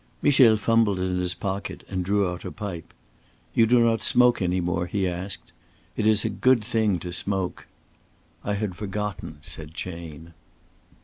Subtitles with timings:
[0.23, 2.91] Michel fumbled in his pocket and drew out a pipe.
[3.53, 5.51] "You do not smoke any more?" he asked.
[5.95, 7.67] "It is a good thing to smoke."
[8.43, 10.33] "I had forgotten," said Chayne.